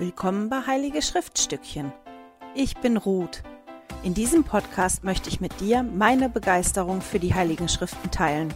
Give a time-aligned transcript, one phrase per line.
[0.00, 1.92] Willkommen bei Heilige Schriftstückchen.
[2.54, 3.42] Ich bin Ruth.
[4.04, 8.54] In diesem Podcast möchte ich mit dir meine Begeisterung für die Heiligen Schriften teilen.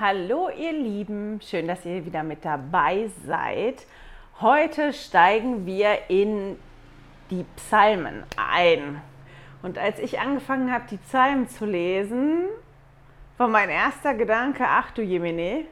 [0.00, 3.84] Hallo ihr Lieben, schön, dass ihr wieder mit dabei seid.
[4.40, 6.56] Heute steigen wir in
[7.30, 9.02] die Psalmen ein.
[9.60, 12.44] Und als ich angefangen habe, die Psalmen zu lesen,
[13.36, 15.66] war mein erster Gedanke, ach du Jemine,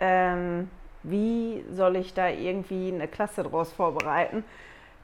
[0.00, 0.70] ähm,
[1.10, 4.44] wie soll ich da irgendwie eine Klasse draus vorbereiten?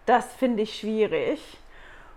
[0.06, 1.58] Das finde ich schwierig.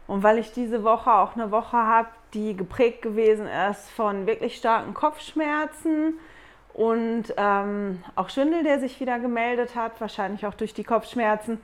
[0.08, 4.58] Und weil ich diese Woche auch eine Woche habe, die geprägt gewesen ist von wirklich
[4.58, 6.14] starken Kopfschmerzen
[6.74, 11.60] und ähm, auch Schwindel, der sich wieder gemeldet hat, wahrscheinlich auch durch die Kopfschmerzen,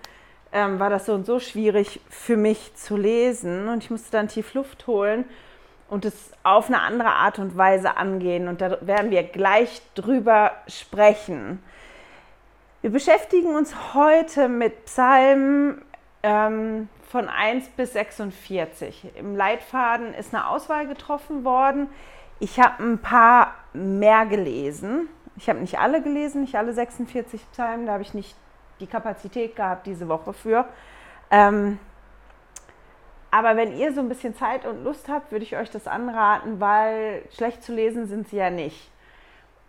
[0.52, 3.68] ähm, war das so und so schwierig für mich zu lesen.
[3.68, 5.26] Und ich musste dann tief Luft holen
[5.90, 8.48] und es auf eine andere Art und Weise angehen.
[8.48, 11.60] Und da werden wir gleich drüber sprechen.
[12.84, 15.82] Wir beschäftigen uns heute mit Psalmen
[16.22, 19.08] ähm, von 1 bis 46.
[19.16, 21.88] Im Leitfaden ist eine Auswahl getroffen worden.
[22.42, 25.08] Ich habe ein paar mehr gelesen.
[25.38, 27.86] Ich habe nicht alle gelesen, nicht alle 46 Psalmen.
[27.86, 28.36] Da habe ich nicht
[28.82, 30.66] die Kapazität gehabt diese Woche für.
[31.32, 31.80] Ähm,
[33.32, 36.60] aber wenn ihr so ein bisschen Zeit und Lust habt, würde ich euch das anraten,
[36.60, 38.92] weil schlecht zu lesen sind sie ja nicht.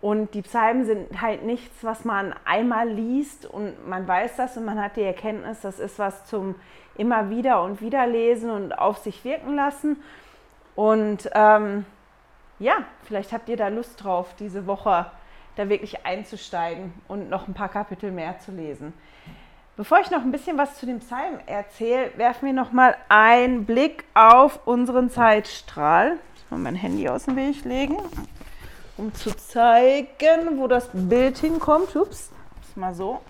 [0.04, 4.66] Und die Psalmen sind halt nichts, was man einmal liest und man weiß das und
[4.66, 6.56] man hat die Erkenntnis, das ist was zum
[6.98, 9.96] immer wieder und wieder lesen und auf sich wirken lassen.
[10.76, 11.86] Und ähm,
[12.58, 15.06] ja, vielleicht habt ihr da Lust drauf, diese Woche
[15.56, 18.92] da wirklich einzusteigen und noch ein paar Kapitel mehr zu lesen.
[19.74, 23.64] Bevor ich noch ein bisschen was zu dem Psalm erzähle, werfen wir noch mal einen
[23.64, 26.18] Blick auf unseren Zeitstrahl.
[26.36, 27.96] Ich muss mal mein Handy aus dem Weg legen
[28.96, 31.94] um zu zeigen, wo das Bild hinkommt.
[31.96, 32.30] Ups,
[32.62, 33.20] ist mal so.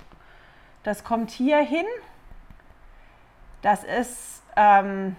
[0.82, 1.86] Das kommt hier hin.
[3.62, 5.16] Das ist ähm,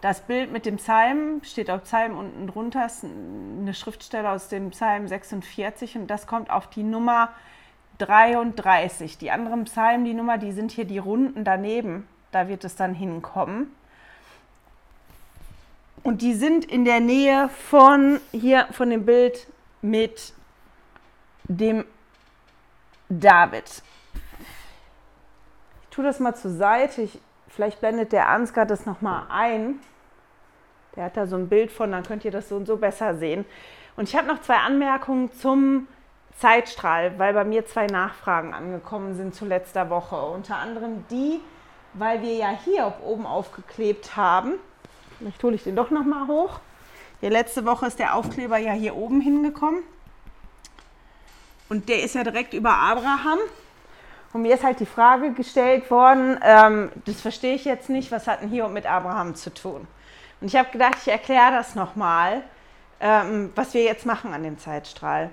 [0.00, 4.70] das Bild mit dem Psalm, steht auf Psalm unten drunter, ist eine Schriftstelle aus dem
[4.70, 7.30] Psalm 46 und das kommt auf die Nummer
[7.98, 9.18] 33.
[9.18, 12.08] Die anderen Psalmen, die Nummer, die sind hier die Runden daneben.
[12.32, 13.74] Da wird es dann hinkommen.
[16.04, 19.46] Und die sind in der Nähe von hier, von dem Bild
[19.80, 20.34] mit
[21.44, 21.86] dem
[23.08, 23.82] David.
[25.82, 27.00] Ich tue das mal zur Seite.
[27.00, 29.80] Ich, vielleicht blendet der Ansgar das nochmal ein.
[30.94, 33.14] Der hat da so ein Bild von, dann könnt ihr das so und so besser
[33.16, 33.46] sehen.
[33.96, 35.88] Und ich habe noch zwei Anmerkungen zum
[36.36, 40.16] Zeitstrahl, weil bei mir zwei Nachfragen angekommen sind zu letzter Woche.
[40.16, 41.40] Unter anderem die,
[41.94, 44.58] weil wir ja hier oben aufgeklebt haben.
[45.18, 46.60] Vielleicht hole ich den doch noch mal hoch.
[47.22, 49.82] Die letzte Woche ist der Aufkleber ja hier oben hingekommen.
[51.68, 53.38] Und der ist ja direkt über Abraham.
[54.32, 58.26] Und mir ist halt die Frage gestellt worden, ähm, das verstehe ich jetzt nicht, was
[58.26, 59.86] hat denn hier mit Abraham zu tun?
[60.40, 62.42] Und ich habe gedacht, ich erkläre das nochmal,
[63.00, 65.30] ähm, was wir jetzt machen an dem Zeitstrahl.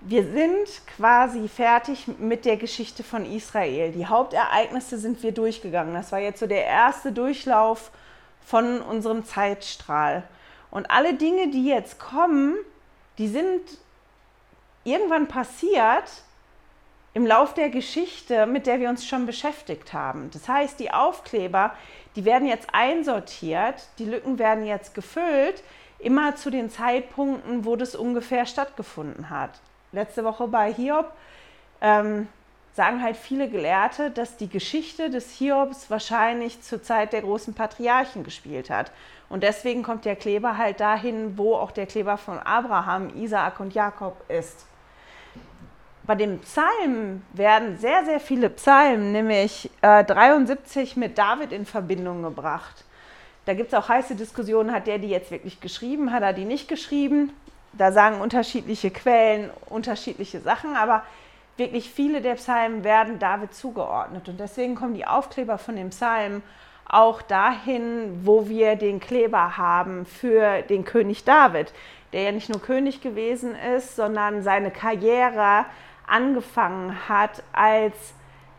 [0.00, 3.92] Wir sind quasi fertig mit der Geschichte von Israel.
[3.92, 5.94] Die Hauptereignisse sind wir durchgegangen.
[5.94, 7.90] Das war jetzt so der erste Durchlauf
[8.44, 10.24] von unserem Zeitstrahl.
[10.70, 12.56] Und alle Dinge, die jetzt kommen,
[13.18, 13.62] die sind
[14.84, 16.10] irgendwann passiert
[17.14, 20.30] im Lauf der Geschichte, mit der wir uns schon beschäftigt haben.
[20.32, 21.72] Das heißt, die Aufkleber,
[22.16, 25.62] die werden jetzt einsortiert, die Lücken werden jetzt gefüllt,
[26.00, 29.60] immer zu den Zeitpunkten, wo das ungefähr stattgefunden hat.
[29.92, 31.12] Letzte Woche bei Hiob
[31.80, 32.28] ähm,
[32.74, 38.24] sagen halt viele Gelehrte, dass die Geschichte des Hiobs wahrscheinlich zur Zeit der großen Patriarchen
[38.24, 38.90] gespielt hat.
[39.28, 43.74] Und deswegen kommt der Kleber halt dahin, wo auch der Kleber von Abraham, Isaak und
[43.74, 44.66] Jakob ist.
[46.02, 52.22] Bei dem Psalm werden sehr, sehr viele Psalmen, nämlich äh, 73 mit David in Verbindung
[52.22, 52.84] gebracht.
[53.46, 56.44] Da gibt es auch heiße Diskussionen, hat der die jetzt wirklich geschrieben, hat er die
[56.44, 57.32] nicht geschrieben?
[57.72, 61.04] Da sagen unterschiedliche Quellen unterschiedliche Sachen, aber
[61.56, 64.28] wirklich viele der Psalmen werden David zugeordnet.
[64.28, 66.42] Und deswegen kommen die Aufkleber von dem Psalm
[66.86, 71.72] auch dahin, wo wir den Kleber haben für den König David,
[72.12, 75.64] der ja nicht nur König gewesen ist, sondern seine Karriere
[76.06, 78.14] angefangen hat als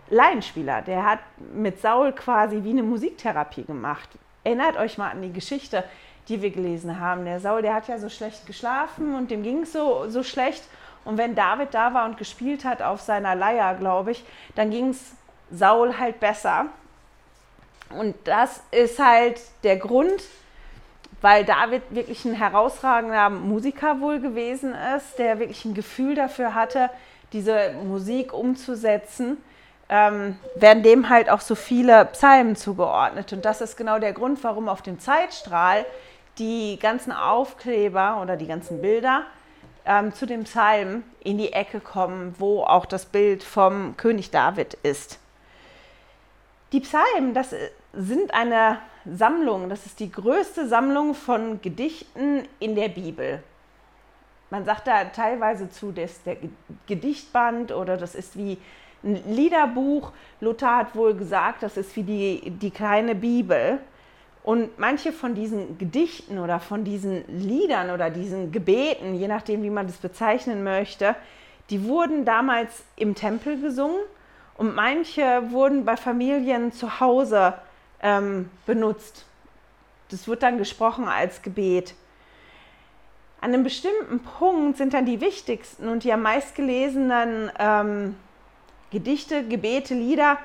[0.10, 0.82] Laienspieler.
[0.82, 1.20] Der hat
[1.54, 4.10] mit Saul quasi wie eine Musiktherapie gemacht.
[4.44, 5.84] Erinnert euch mal an die Geschichte,
[6.28, 7.26] die wir gelesen haben.
[7.26, 10.64] Der Saul, der hat ja so schlecht geschlafen und dem ging es so, so schlecht.
[11.06, 14.26] Und wenn David da war und gespielt hat auf seiner Leier, glaube ich,
[14.56, 15.14] dann ging es
[15.52, 16.66] Saul halt besser.
[17.90, 20.24] Und das ist halt der Grund,
[21.22, 26.90] weil David wirklich ein herausragender Musiker wohl gewesen ist, der wirklich ein Gefühl dafür hatte,
[27.34, 29.38] diese Musik umzusetzen,
[29.88, 33.32] ähm, werden dem halt auch so viele Psalmen zugeordnet.
[33.34, 35.86] Und das ist genau der Grund, warum auf dem Zeitstrahl
[36.40, 39.26] die ganzen Aufkleber oder die ganzen Bilder
[39.86, 44.76] ähm, zu dem Psalm in die Ecke kommen, wo auch das Bild vom König David
[44.84, 45.20] ist.
[46.72, 47.54] Die Psalmen, das
[47.94, 53.44] sind eine Sammlung, das ist die größte Sammlung von Gedichten in der Bibel.
[54.50, 56.38] Man sagt da teilweise zu, das ist der
[56.88, 58.58] Gedichtband oder das ist wie
[59.04, 60.12] ein Liederbuch.
[60.42, 63.80] Luther hat wohl gesagt, das ist wie die, die kleine Bibel.
[64.46, 69.72] Und manche von diesen Gedichten oder von diesen Liedern oder diesen Gebeten, je nachdem, wie
[69.72, 71.16] man das bezeichnen möchte,
[71.72, 74.00] die wurden damals im Tempel gesungen
[74.56, 77.56] und manche wurden bei Familien zu Hause
[78.04, 79.26] ähm, benutzt.
[80.12, 81.96] Das wird dann gesprochen als Gebet.
[83.42, 88.16] An einem bestimmten Punkt sind dann die wichtigsten und die am meistgelesenen ähm,
[88.92, 90.38] Gedichte, Gebete, Lieder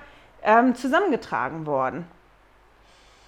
[0.42, 2.06] ähm, zusammengetragen worden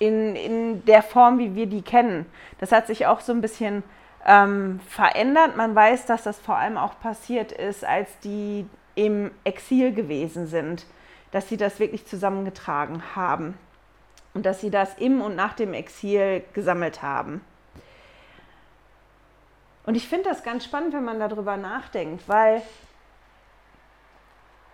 [0.02, 2.26] in, in der Form, wie wir die kennen.
[2.58, 3.84] Das hat sich auch so ein bisschen
[4.26, 5.56] ähm, verändert.
[5.56, 8.66] Man weiß, dass das vor allem auch passiert ist, als die
[8.96, 10.86] im Exil gewesen sind,
[11.30, 13.56] dass sie das wirklich zusammengetragen haben
[14.34, 17.40] und dass sie das im und nach dem Exil gesammelt haben.
[19.86, 22.60] Und ich finde das ganz spannend, wenn man darüber nachdenkt, weil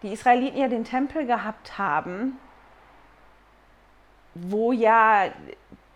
[0.03, 2.39] die Israeliten ja den Tempel gehabt haben
[4.43, 5.29] wo ja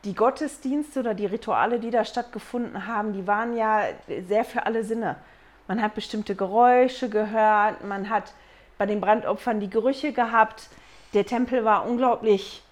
[0.04, 3.82] die Gottesdienste oder die Rituale, die da stattgefunden haben, die waren ja
[4.26, 5.16] sehr für alle Sinne.
[5.68, 8.32] Man hat bestimmte Geräusche gehört, man hat
[8.78, 10.68] bei den Brandopfern die Gerüche gehabt.
[11.14, 12.62] Der Tempel war unglaublich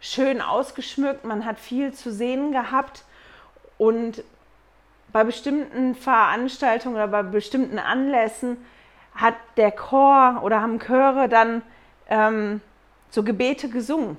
[0.00, 3.04] schön ausgeschmückt, man hat viel zu sehen gehabt
[3.78, 4.24] und
[5.12, 8.56] bei bestimmten Veranstaltungen oder bei bestimmten Anlässen
[9.14, 11.62] hat der Chor oder haben Chöre dann
[12.08, 12.60] ähm,
[13.10, 14.16] so Gebete gesungen.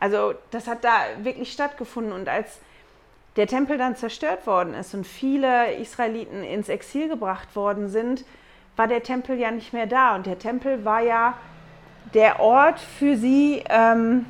[0.00, 0.90] Also das hat da
[1.22, 2.58] wirklich stattgefunden und als
[3.36, 8.24] der Tempel dann zerstört worden ist und viele Israeliten ins Exil gebracht worden sind,
[8.76, 10.16] war der Tempel ja nicht mehr da.
[10.16, 11.34] Und der Tempel war ja
[12.14, 14.26] der Ort für sie, ähm,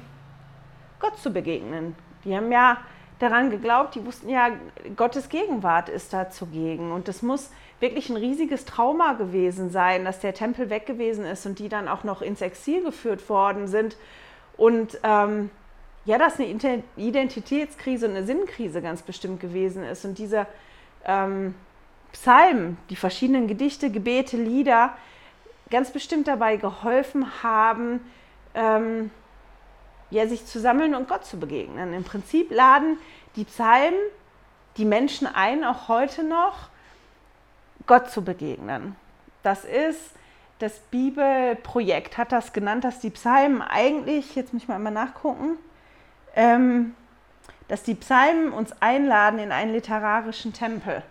[0.99, 1.95] Gott zu begegnen.
[2.25, 2.79] Die haben ja
[3.21, 4.51] daran geglaubt, die wussten ja,
[4.97, 6.93] Gottes Gegenwart ist da zugegen.
[6.93, 11.47] Und es muss wirklich ein riesiges Trauma gewesen sein, dass der Tempel weg gewesen ist
[11.47, 13.97] und die dann auch noch ins Exil geführt worden sind.
[14.57, 15.51] Und ähm,
[16.05, 20.05] ja, dass eine Identitätskrise und eine Sinnkrise ganz bestimmt gewesen ist.
[20.05, 20.47] Und diese
[21.05, 21.55] ähm,
[22.13, 24.95] Psalmen, die verschiedenen Gedichte, Gebete, Lieder,
[25.71, 28.01] ganz bestimmt dabei geholfen haben,
[28.55, 29.11] ähm,
[30.11, 31.95] ja, sich zu sammeln und Gott zu begegnen.
[31.95, 32.99] Im Prinzip laden
[33.37, 34.01] die Psalmen
[34.77, 36.69] die Menschen ein, auch heute noch,
[37.87, 38.97] Gott zu begegnen.
[39.43, 40.13] Das ist
[40.59, 45.57] das Bibelprojekt, hat das genannt, dass die Psalmen eigentlich, jetzt muss ich mal einmal nachgucken,
[46.35, 46.95] ähm,
[47.69, 51.03] dass die Psalmen uns einladen in einen literarischen Tempel.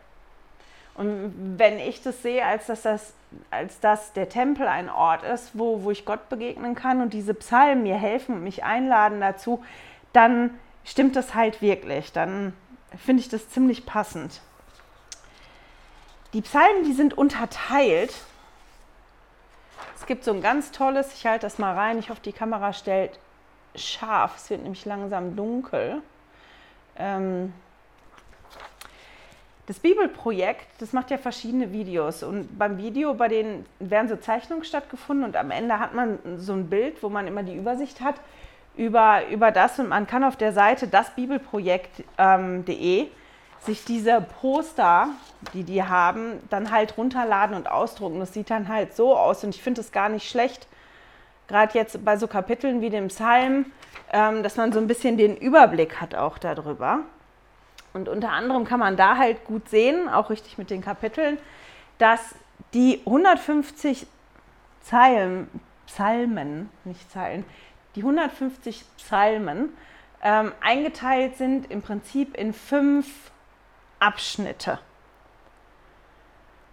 [0.95, 3.13] Und wenn ich das sehe, als dass, das,
[3.51, 7.33] als dass der Tempel ein Ort ist, wo, wo ich Gott begegnen kann und diese
[7.33, 9.63] Psalmen mir helfen und mich einladen dazu,
[10.11, 12.11] dann stimmt das halt wirklich.
[12.11, 12.51] Dann
[12.97, 14.41] finde ich das ziemlich passend.
[16.33, 18.13] Die Psalmen, die sind unterteilt.
[19.95, 22.73] Es gibt so ein ganz tolles, ich halte das mal rein, ich hoffe, die Kamera
[22.73, 23.17] stellt
[23.79, 24.37] scharf.
[24.37, 26.01] Es wird nämlich langsam dunkel.
[26.97, 27.53] Ähm,
[29.67, 34.63] das Bibelprojekt, das macht ja verschiedene Videos und beim Video, bei denen werden so Zeichnungen
[34.63, 38.15] stattgefunden und am Ende hat man so ein Bild, wo man immer die Übersicht hat
[38.75, 43.09] über, über das und man kann auf der Seite dasbibelprojekt.de
[43.61, 45.09] sich diese Poster,
[45.53, 48.19] die die haben, dann halt runterladen und ausdrucken.
[48.19, 50.67] Das sieht dann halt so aus und ich finde es gar nicht schlecht,
[51.49, 53.65] gerade jetzt bei so Kapiteln wie dem Psalm,
[54.13, 56.99] ähm, dass man so ein bisschen den Überblick hat auch darüber.
[57.91, 61.37] Und unter anderem kann man da halt gut sehen, auch richtig mit den Kapiteln,
[61.97, 62.35] dass
[62.73, 64.05] die 150
[64.81, 65.49] Zeilen,
[65.87, 67.43] Psalmen, nicht Zeilen,
[67.95, 69.69] die 150 Psalmen
[70.21, 73.31] ähm, eingeteilt sind im Prinzip in fünf
[73.99, 74.79] Abschnitte.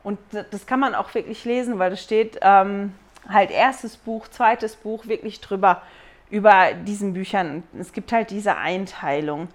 [0.04, 2.95] Und das kann man auch wirklich lesen, weil das steht ähm,
[3.28, 5.83] halt erstes Buch, zweites Buch wirklich drüber
[6.30, 7.62] über diesen Büchern.
[7.78, 9.49] Es gibt halt diese Einteilung.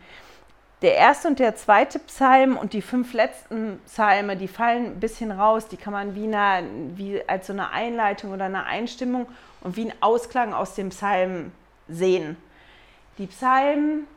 [0.82, 5.32] Der erste und der zweite Psalm und die fünf letzten Psalme, die fallen ein bisschen
[5.32, 5.68] raus.
[5.68, 9.28] Die kann man wie, eine, wie als so eine Einleitung oder eine Einstimmung
[9.62, 11.52] und wie ein Ausklang aus dem Psalm
[11.88, 12.36] sehen.
[13.20, 14.08] Die Psalmen,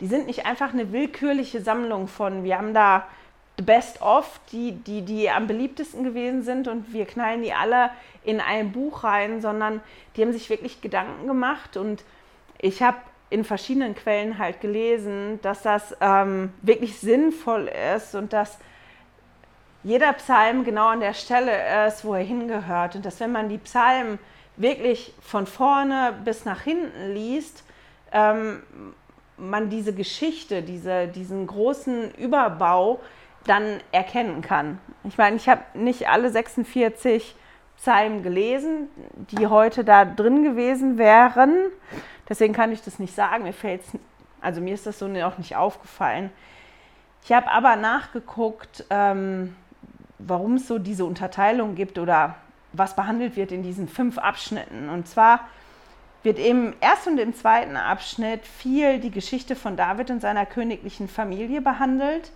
[0.00, 3.06] die sind nicht einfach eine willkürliche Sammlung von, wir haben da
[3.56, 7.90] the best of, die, die, die am beliebtesten gewesen sind und wir knallen die alle
[8.24, 9.80] in ein Buch rein, sondern
[10.16, 12.04] die haben sich wirklich Gedanken gemacht und
[12.58, 12.98] ich habe
[13.30, 18.58] in verschiedenen Quellen halt gelesen, dass das ähm, wirklich sinnvoll ist und dass
[19.84, 23.58] jeder Psalm genau an der Stelle ist, wo er hingehört und dass wenn man die
[23.58, 24.18] Psalmen
[24.56, 27.64] wirklich von vorne bis nach hinten liest,
[28.12, 28.62] ähm,
[29.38, 33.00] man diese Geschichte, diese, diesen großen Überbau
[33.44, 34.78] dann erkennen kann.
[35.04, 37.34] Ich meine, ich habe nicht alle 46
[37.76, 38.88] Psalmen gelesen,
[39.30, 41.54] die heute da drin gewesen wären.
[42.28, 43.42] Deswegen kann ich das nicht sagen.
[43.42, 43.90] Mir fällt's,
[44.40, 46.30] also mir ist das so auch nicht aufgefallen.
[47.24, 49.56] Ich habe aber nachgeguckt, ähm,
[50.18, 52.36] warum es so diese Unterteilung gibt oder
[52.72, 54.88] was behandelt wird in diesen fünf Abschnitten.
[54.88, 55.40] Und zwar
[56.22, 61.08] wird im ersten und im zweiten Abschnitt viel die Geschichte von David und seiner königlichen
[61.08, 62.32] Familie behandelt.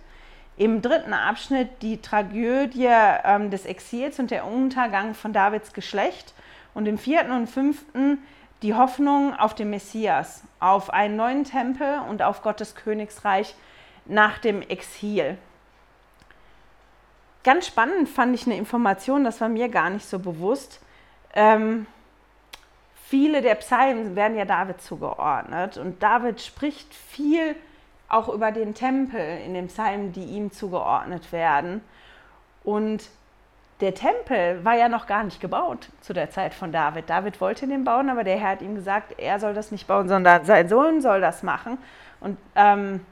[0.57, 6.33] Im dritten Abschnitt die Tragödie ähm, des Exils und der Untergang von Davids Geschlecht.
[6.73, 8.19] Und im vierten und fünften
[8.63, 13.55] die Hoffnung auf den Messias, auf einen neuen Tempel und auf Gottes Königsreich
[14.05, 15.37] nach dem Exil.
[17.43, 20.81] Ganz spannend fand ich eine Information, das war mir gar nicht so bewusst.
[21.33, 21.85] Ähm,
[23.05, 27.55] viele der Psalmen werden ja David zugeordnet und David spricht viel
[28.09, 31.81] auch über den Tempel in den Psalmen, die ihm zugeordnet werden.
[32.63, 33.09] Und
[33.79, 37.09] der Tempel war ja noch gar nicht gebaut zu der Zeit von David.
[37.09, 40.07] David wollte den bauen, aber der Herr hat ihm gesagt, er soll das nicht bauen,
[40.07, 41.77] sondern sein Sohn soll das machen.
[42.19, 43.05] Und ähm,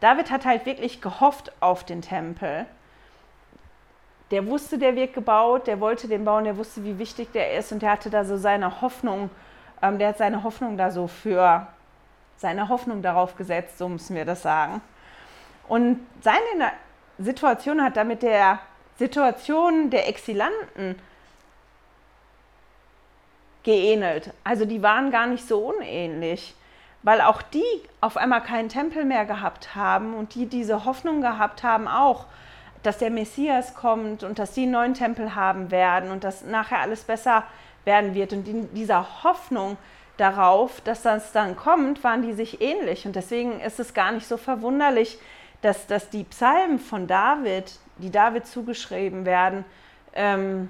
[0.00, 2.66] David hat halt wirklich gehofft auf den Tempel.
[4.30, 7.70] Der wusste, der wird gebaut, der wollte den bauen, der wusste, wie wichtig der ist
[7.72, 9.30] und der hatte da so seine Hoffnung,
[9.82, 11.66] ähm, der hat seine Hoffnung da so für
[12.36, 14.80] seine Hoffnung darauf gesetzt, so müssen wir das sagen.
[15.68, 16.72] Und seine
[17.18, 18.58] Situation hat damit der
[18.98, 20.96] Situation der Exilanten
[23.62, 24.32] geähnelt.
[24.44, 26.54] Also die waren gar nicht so unähnlich,
[27.02, 27.64] weil auch die
[28.00, 32.26] auf einmal keinen Tempel mehr gehabt haben und die diese Hoffnung gehabt haben auch,
[32.82, 36.80] dass der Messias kommt und dass die einen neuen Tempel haben werden und dass nachher
[36.80, 37.42] alles besser
[37.84, 38.32] werden wird.
[38.32, 39.76] Und in dieser Hoffnung
[40.16, 43.06] darauf, dass das dann kommt, waren die sich ähnlich.
[43.06, 45.18] Und deswegen ist es gar nicht so verwunderlich,
[45.62, 49.64] dass, dass die Psalmen von David, die David zugeschrieben werden,
[50.14, 50.68] ähm,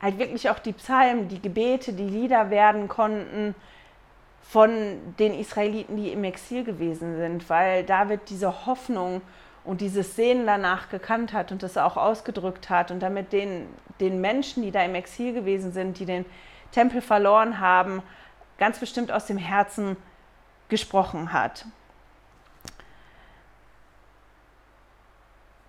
[0.00, 3.54] halt wirklich auch die Psalmen, die Gebete, die Lieder werden konnten
[4.42, 9.20] von den Israeliten, die im Exil gewesen sind, weil David diese Hoffnung
[9.64, 13.66] und dieses Sehen danach gekannt hat und das auch ausgedrückt hat und damit den,
[14.00, 16.24] den Menschen, die da im Exil gewesen sind, die den
[16.72, 18.02] Tempel verloren haben,
[18.58, 19.96] ganz bestimmt aus dem Herzen
[20.68, 21.64] gesprochen hat.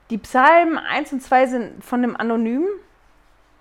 [0.09, 2.67] Die Psalmen 1 und 2 sind von einem anonymen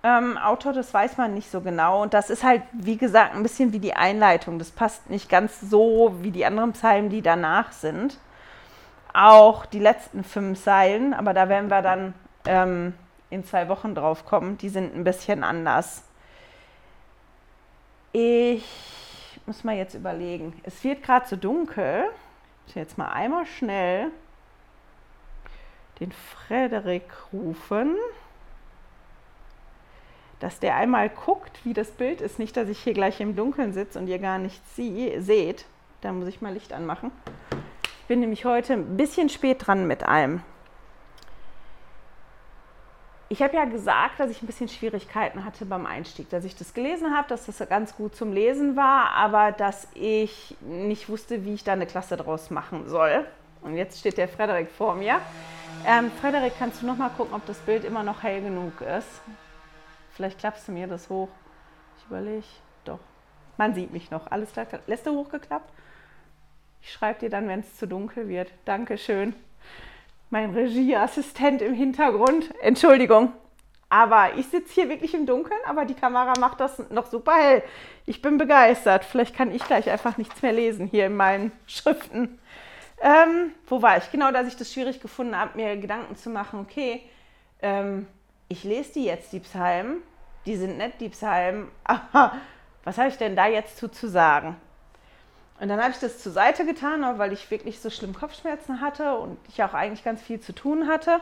[0.02, 2.02] ähm, Autor, das weiß man nicht so genau.
[2.02, 4.58] Und das ist halt, wie gesagt, ein bisschen wie die Einleitung.
[4.58, 8.18] Das passt nicht ganz so wie die anderen Psalmen, die danach sind.
[9.12, 12.14] Auch die letzten fünf Zeilen, aber da werden wir dann
[12.46, 12.94] ähm,
[13.28, 16.04] in zwei Wochen drauf kommen, die sind ein bisschen anders.
[18.12, 20.58] Ich muss mal jetzt überlegen.
[20.64, 22.04] Es wird gerade so dunkel.
[22.66, 24.10] Ich jetzt mal einmal schnell
[26.00, 27.96] den Frederik rufen,
[30.40, 32.38] dass der einmal guckt, wie das Bild ist.
[32.38, 35.66] Nicht, dass ich hier gleich im Dunkeln sitze und ihr gar nichts seht.
[36.00, 37.12] Da muss ich mal Licht anmachen.
[37.82, 40.42] Ich bin nämlich heute ein bisschen spät dran mit allem.
[43.32, 46.74] Ich habe ja gesagt, dass ich ein bisschen Schwierigkeiten hatte beim Einstieg, dass ich das
[46.74, 51.54] gelesen habe, dass das ganz gut zum Lesen war, aber dass ich nicht wusste, wie
[51.54, 53.24] ich da eine Klasse draus machen soll.
[53.62, 55.20] Und jetzt steht der Frederik vor mir.
[55.86, 59.22] Ähm, Frederik, kannst du noch mal gucken, ob das Bild immer noch hell genug ist?
[60.10, 61.28] Vielleicht klappst du mir das hoch.
[61.98, 62.42] Ich überlege.
[62.84, 62.98] Doch.
[63.56, 64.28] Man sieht mich noch.
[64.32, 64.66] Alles klar.
[64.88, 65.72] Lässt du hochgeklappt?
[66.82, 68.50] Ich schreibe dir dann, wenn es zu dunkel wird.
[68.64, 69.36] Dankeschön
[70.30, 72.54] mein Regieassistent im Hintergrund.
[72.62, 73.32] Entschuldigung.
[73.88, 77.62] Aber ich sitze hier wirklich im Dunkeln, aber die Kamera macht das noch super hell.
[78.06, 79.04] Ich bin begeistert.
[79.04, 82.38] Vielleicht kann ich gleich einfach nichts mehr lesen hier in meinen Schriften.
[83.00, 84.10] Ähm, wo war ich?
[84.12, 87.02] Genau, dass ich das schwierig gefunden habe, mir Gedanken zu machen, okay,
[87.62, 88.06] ähm,
[88.48, 90.02] ich lese die jetzt, die Psalmen,
[90.44, 92.34] die sind nett, die Psalmen, aber
[92.84, 94.56] was habe ich denn da jetzt zu, zu sagen?
[95.60, 98.80] Und dann habe ich das zur Seite getan, auch weil ich wirklich so schlimm Kopfschmerzen
[98.80, 101.20] hatte und ich auch eigentlich ganz viel zu tun hatte.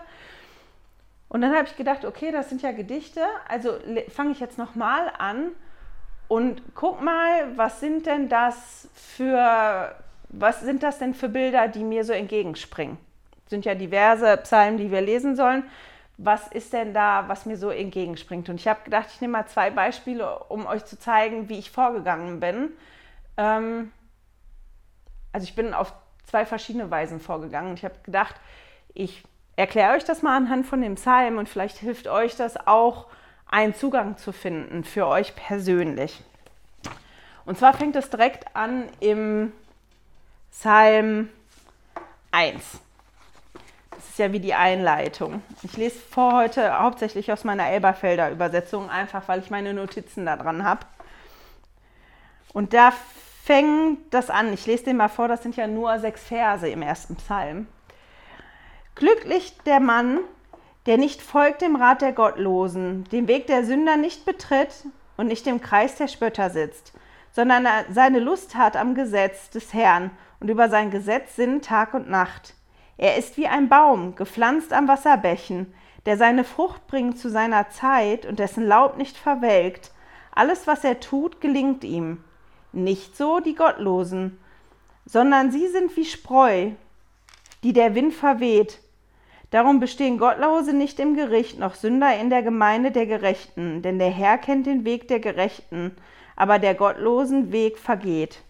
[1.28, 3.75] Und dann habe ich gedacht, okay, das sind ja Gedichte, also
[4.09, 5.50] fange ich jetzt nochmal an
[6.28, 9.95] und guck mal, was sind denn das für,
[10.28, 12.97] was sind das denn für Bilder, die mir so entgegenspringen?
[13.49, 15.64] sind ja diverse Psalmen, die wir lesen sollen.
[16.18, 18.49] Was ist denn da, was mir so entgegenspringt?
[18.49, 21.71] Und ich habe gedacht, ich nehme mal zwei Beispiele, um euch zu zeigen, wie ich
[21.71, 22.71] vorgegangen bin.
[23.37, 23.92] Ähm,
[25.38, 25.92] also ich bin auf
[26.28, 27.75] zwei verschiedene Weisen vorgegangen.
[27.75, 28.35] Ich habe gedacht,
[28.92, 29.23] ich
[29.54, 33.07] erkläre euch das mal anhand von dem Psalm und vielleicht hilft euch das auch,
[33.47, 36.25] einen Zugang zu finden für euch persönlich.
[37.47, 39.52] Und zwar fängt es direkt an im
[40.50, 41.28] Psalm
[42.33, 42.80] 1.
[43.90, 45.40] Das ist ja wie die Einleitung.
[45.62, 50.37] Ich lese vor heute hauptsächlich aus meiner Elberfelder Übersetzung, einfach weil ich meine Notizen da
[50.37, 50.85] dran habe.
[52.52, 52.92] Und da
[53.49, 54.52] fängt das an.
[54.52, 57.67] Ich lese den mal vor, das sind ja nur sechs Verse im ersten Psalm.
[58.95, 60.19] Glücklich der Mann,
[60.85, 64.85] der nicht folgt dem Rat der Gottlosen, den Weg der Sünder nicht betritt
[65.17, 66.93] und nicht im Kreis der Spötter sitzt,
[67.33, 72.11] sondern seine Lust hat am Gesetz des Herrn und über sein Gesetz sinnt Tag und
[72.11, 72.52] Nacht.
[72.99, 75.73] Er ist wie ein Baum, gepflanzt am Wasserbächen,
[76.05, 79.90] der seine Frucht bringt zu seiner Zeit und dessen Laub nicht verwelkt.
[80.35, 82.23] Alles, was er tut, gelingt ihm.
[82.72, 84.38] Nicht so die Gottlosen,
[85.06, 86.70] sondern sie sind wie Spreu,
[87.62, 88.80] die der Wind verweht.
[89.50, 94.10] Darum bestehen Gottlose nicht im Gericht, noch Sünder in der Gemeinde der Gerechten, denn der
[94.10, 95.96] Herr kennt den Weg der Gerechten,
[96.37, 98.42] aber der Gottlosen Weg vergeht.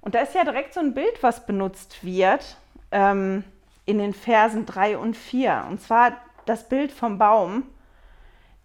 [0.00, 2.56] Und da ist ja direkt so ein Bild, was benutzt wird
[2.90, 3.44] ähm,
[3.86, 5.66] in den Versen 3 und 4.
[5.70, 6.12] Und zwar
[6.44, 7.62] das Bild vom Baum.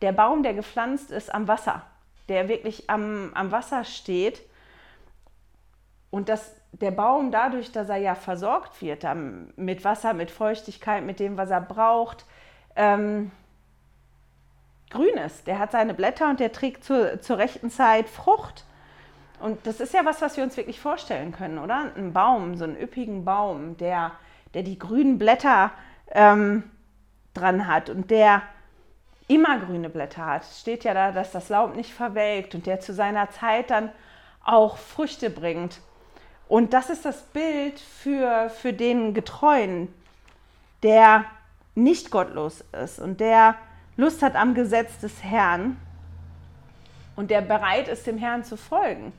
[0.02, 1.84] Der Baum, der gepflanzt ist am Wasser
[2.30, 4.42] der wirklich am, am Wasser steht.
[6.12, 9.06] Und dass der Baum dadurch, dass er ja versorgt wird
[9.56, 12.26] mit Wasser, mit Feuchtigkeit, mit dem, was er braucht,
[12.76, 13.32] ähm,
[14.90, 15.48] grün ist.
[15.48, 18.66] Der hat seine Blätter und der trägt zur, zur rechten Zeit Frucht.
[19.40, 21.92] Und das ist ja was, was wir uns wirklich vorstellen können, oder?
[21.96, 24.12] Ein Baum, so einen üppigen Baum, der,
[24.54, 25.72] der die grünen Blätter
[26.12, 26.64] ähm,
[27.34, 28.42] dran hat und der
[29.30, 30.44] immer grüne Blätter hat.
[30.44, 33.92] Steht ja da, dass das Laub nicht verwelkt und der zu seiner Zeit dann
[34.44, 35.80] auch Früchte bringt.
[36.50, 39.94] Und das ist das Bild für, für den Getreuen,
[40.84, 41.26] der
[41.76, 43.56] nicht gottlos ist und der
[43.96, 45.78] Lust hat am Gesetz des Herrn
[47.16, 49.14] und der bereit ist, dem Herrn zu folgen.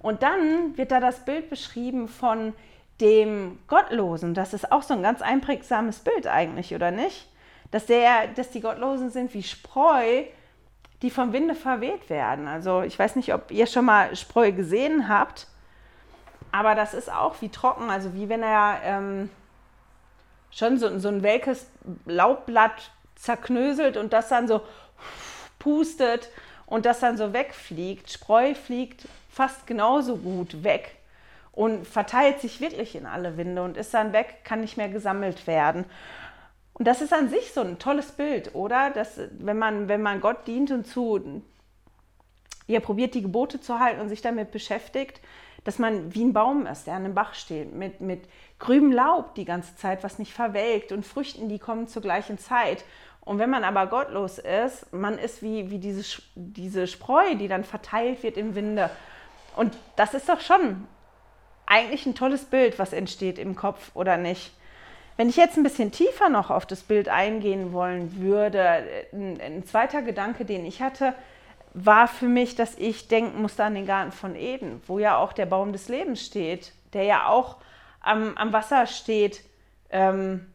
[0.00, 2.52] Und dann wird da das Bild beschrieben von
[3.00, 4.34] dem Gottlosen.
[4.34, 7.28] Das ist auch so ein ganz einprägsames Bild eigentlich, oder nicht?
[7.72, 10.22] Dass, der, dass die Gottlosen sind wie Spreu,
[11.02, 12.46] die vom Winde verweht werden.
[12.46, 15.48] Also ich weiß nicht, ob ihr schon mal Spreu gesehen habt,
[16.52, 19.30] aber das ist auch wie trocken, also wie wenn er ähm,
[20.50, 21.66] schon so, so ein welkes
[22.04, 24.60] Laubblatt zerknöselt und das dann so
[25.58, 26.28] pustet
[26.66, 28.10] und das dann so wegfliegt.
[28.10, 30.96] Spreu fliegt fast genauso gut weg
[31.52, 35.46] und verteilt sich wirklich in alle Winde und ist dann weg, kann nicht mehr gesammelt
[35.46, 35.84] werden.
[36.74, 38.90] Und das ist an sich so ein tolles Bild, oder?
[38.90, 41.42] Dass, wenn man, wenn man Gott dient und zu,
[42.66, 45.20] ihr probiert, die Gebote zu halten und sich damit beschäftigt,
[45.64, 48.22] dass man wie ein Baum ist, der an einem Bach steht, mit, mit
[48.58, 52.84] grünem Laub die ganze Zeit, was nicht verwelkt und Früchten, die kommen zur gleichen Zeit.
[53.20, 57.62] Und wenn man aber gottlos ist, man ist wie, wie diese, diese Spreu, die dann
[57.62, 58.90] verteilt wird im Winde.
[59.54, 60.88] Und das ist doch schon
[61.66, 64.52] eigentlich ein tolles Bild, was entsteht im Kopf, oder nicht?
[65.16, 69.64] Wenn ich jetzt ein bisschen tiefer noch auf das Bild eingehen wollen würde, ein, ein,
[69.64, 71.14] zweiter Gedanke, den ich hatte,
[71.74, 75.32] war für mich, dass ich denken musste an den Garten von Eden, wo ja auch
[75.32, 77.56] der Baum des Lebens steht, der ja auch
[78.00, 79.42] am, am Wasser steht,
[79.90, 80.46] ähm,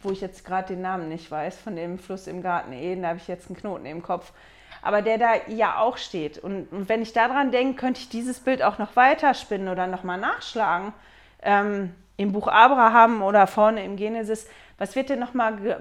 [0.00, 3.08] wo ich jetzt gerade den Namen nicht weiß, von dem Fluss im Garten Eden, da
[3.08, 4.32] habe ich jetzt einen Knoten im Kopf,
[4.80, 6.38] aber der da ja auch steht.
[6.38, 10.18] Und, und wenn ich daran denke, könnte ich dieses Bild auch noch weiterspinnen oder nochmal
[10.18, 10.92] nachschlagen
[11.42, 15.76] ähm, im Buch Abraham oder vorne im Genesis, was wird denn nochmal ge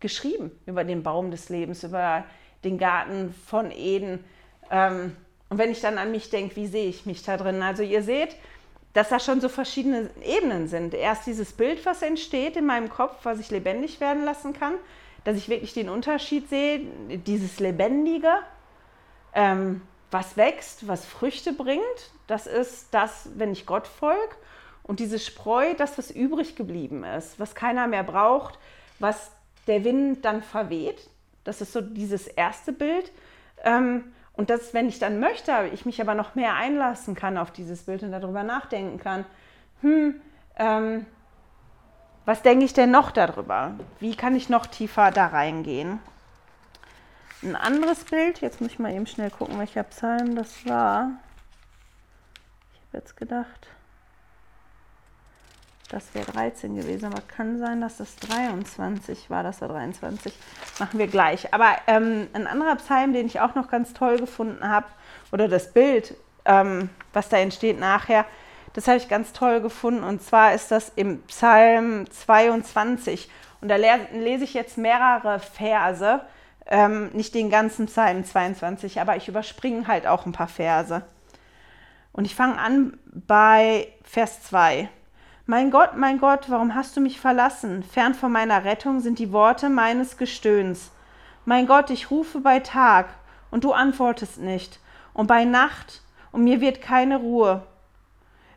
[0.00, 2.24] geschrieben über den Baum des Lebens, über
[2.64, 4.24] den Garten von Eden?
[4.68, 5.16] Ähm,
[5.48, 7.62] und wenn ich dann an mich denke, wie sehe ich mich da drin?
[7.62, 8.36] Also ihr seht,
[8.94, 10.94] dass da schon so verschiedene Ebenen sind.
[10.94, 14.74] Erst dieses Bild, was entsteht in meinem Kopf, was ich lebendig werden lassen kann,
[15.24, 18.32] dass ich wirklich den Unterschied sehe, dieses Lebendige,
[19.34, 21.82] ähm, was wächst, was Früchte bringt,
[22.26, 24.34] das ist das, wenn ich Gott folge.
[24.82, 28.58] Und diese Spreu, das, was übrig geblieben ist, was keiner mehr braucht,
[28.98, 29.30] was
[29.66, 31.08] der Wind dann verweht,
[31.44, 33.12] das ist so dieses erste Bild.
[33.64, 37.50] Ähm, und das, wenn ich dann möchte, ich mich aber noch mehr einlassen kann auf
[37.50, 39.24] dieses Bild und darüber nachdenken kann,
[39.82, 40.20] hm,
[40.56, 41.06] ähm,
[42.24, 43.74] was denke ich denn noch darüber?
[43.98, 45.98] Wie kann ich noch tiefer da reingehen?
[47.42, 51.10] Ein anderes Bild, jetzt muss ich mal eben schnell gucken, welcher Psalm das war.
[52.72, 53.66] Ich habe jetzt gedacht,
[55.92, 60.32] das wäre 13 gewesen, aber kann sein, dass das 23 war, das war 23.
[60.78, 61.52] Machen wir gleich.
[61.52, 64.86] Aber ähm, ein anderer Psalm, den ich auch noch ganz toll gefunden habe,
[65.32, 68.24] oder das Bild, ähm, was da entsteht nachher,
[68.72, 70.02] das habe ich ganz toll gefunden.
[70.02, 73.30] Und zwar ist das im Psalm 22.
[73.60, 76.20] Und da lese ich jetzt mehrere Verse,
[76.66, 81.02] ähm, nicht den ganzen Psalm 22, aber ich überspringe halt auch ein paar Verse.
[82.12, 84.88] Und ich fange an bei Vers 2.
[85.46, 87.82] Mein Gott, mein Gott, warum hast du mich verlassen?
[87.82, 90.92] Fern von meiner Rettung sind die Worte meines Gestöhns.
[91.44, 93.08] Mein Gott, ich rufe bei Tag
[93.50, 94.78] und du antwortest nicht,
[95.12, 97.64] und bei Nacht und mir wird keine Ruhe.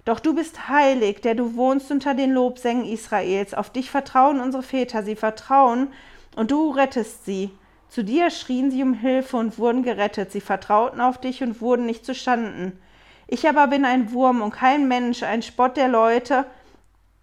[0.05, 3.55] Doch du bist heilig, der du wohnst unter den Lobsängen Israels.
[3.55, 5.87] Auf dich vertrauen unsere Väter, sie vertrauen
[6.35, 7.49] und du rettest sie.
[7.89, 10.31] Zu dir schrien sie um Hilfe und wurden gerettet.
[10.31, 12.79] Sie vertrauten auf dich und wurden nicht zustanden.
[13.25, 16.45] Ich aber bin ein Wurm und kein Mensch, ein Spott der Leute,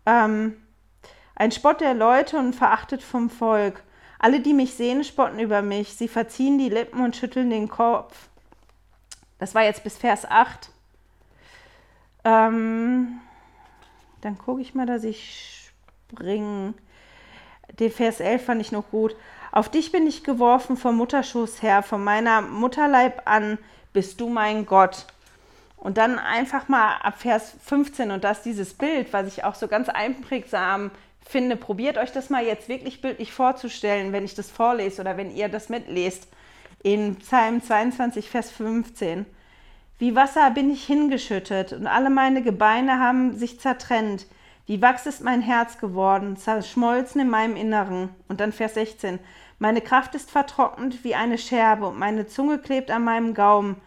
[0.06, 0.56] ähm,
[1.34, 3.82] ein Spott der Leute und verachtet vom Volk.
[4.18, 5.94] Alle, die mich sehen, spotten über mich.
[5.94, 8.28] Sie verziehen die Lippen und schütteln den Kopf.
[9.38, 10.70] Das war jetzt bis Vers 8.
[12.24, 13.20] Ähm,
[14.20, 15.72] dann gucke ich mal, dass ich
[16.12, 16.74] springe.
[17.80, 19.16] Den Vers 11 fand ich noch gut.
[19.50, 23.58] Auf dich bin ich geworfen vom Mutterschoß her, von meiner Mutterleib an
[23.92, 25.06] bist du mein Gott.
[25.82, 29.66] Und dann einfach mal ab Vers 15 und das dieses Bild, was ich auch so
[29.66, 30.92] ganz einprägsam
[31.26, 35.34] finde, probiert euch das mal jetzt wirklich bildlich vorzustellen, wenn ich das vorlese oder wenn
[35.34, 36.28] ihr das mitlest.
[36.84, 39.26] In Psalm 22, Vers 15.
[39.98, 44.28] Wie Wasser bin ich hingeschüttet und alle meine Gebeine haben sich zertrennt.
[44.66, 48.10] Wie Wachs ist mein Herz geworden, zerschmolzen in meinem Inneren.
[48.28, 49.18] Und dann Vers 16.
[49.58, 53.80] Meine Kraft ist vertrocknet wie eine Scherbe und meine Zunge klebt an meinem Gaumen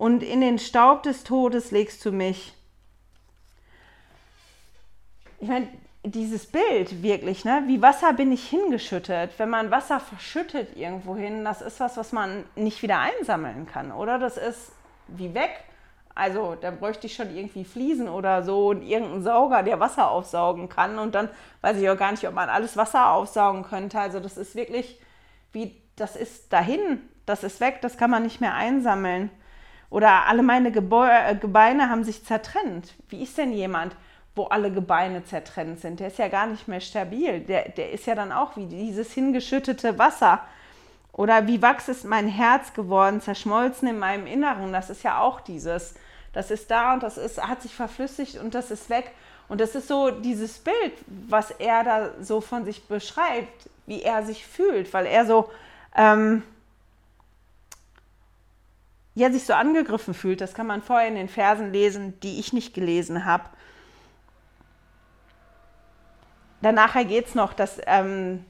[0.00, 2.54] und in den Staub des Todes legst du mich.
[5.40, 5.68] Ich meine,
[6.02, 7.64] dieses Bild wirklich, ne?
[7.66, 9.32] wie Wasser bin ich hingeschüttet.
[9.36, 13.92] Wenn man Wasser verschüttet irgendwo hin, das ist was, was man nicht wieder einsammeln kann,
[13.92, 14.18] oder?
[14.18, 14.72] Das ist
[15.08, 15.50] wie weg.
[16.14, 20.70] Also da bräuchte ich schon irgendwie Fliesen oder so und irgendeinen Sauger, der Wasser aufsaugen
[20.70, 20.98] kann.
[20.98, 21.28] Und dann
[21.60, 24.00] weiß ich auch gar nicht, ob man alles Wasser aufsaugen könnte.
[24.00, 24.98] Also das ist wirklich
[25.52, 29.30] wie, das ist dahin, das ist weg, das kann man nicht mehr einsammeln.
[29.90, 32.94] Oder alle meine äh, Gebeine haben sich zertrennt.
[33.08, 33.96] Wie ist denn jemand,
[34.36, 36.00] wo alle Gebeine zertrennt sind?
[36.00, 37.40] Der ist ja gar nicht mehr stabil.
[37.40, 40.40] Der, der ist ja dann auch wie dieses hingeschüttete Wasser.
[41.12, 44.72] Oder wie Wachs ist mein Herz geworden, zerschmolzen in meinem Inneren.
[44.72, 45.94] Das ist ja auch dieses.
[46.32, 49.10] Das ist da und das ist, hat sich verflüssigt und das ist weg.
[49.48, 54.24] Und das ist so dieses Bild, was er da so von sich beschreibt, wie er
[54.24, 55.50] sich fühlt, weil er so,
[55.96, 56.44] ähm,
[59.20, 60.40] ja, sich so angegriffen fühlt.
[60.40, 63.44] Das kann man vorher in den Versen lesen, die ich nicht gelesen habe.
[66.62, 68.44] Danach geht es noch, dass ähm,